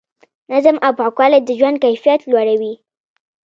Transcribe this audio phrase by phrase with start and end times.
[0.51, 2.73] نظم او پاکوالی د ژوند کیفیت لوړوي.